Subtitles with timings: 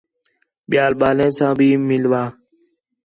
[0.69, 2.23] ٻِیال ٻالیں ساں بھی مِلوا